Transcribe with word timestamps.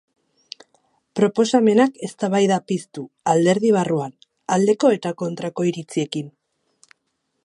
Proposamenak 1.19 1.99
eztabaida 2.07 2.57
piztu 2.71 3.05
alderdi 3.35 3.73
barruan, 3.77 4.17
aldeko 4.57 4.93
eta 4.97 5.15
kontrako 5.23 5.67
iritziekin. 5.73 6.33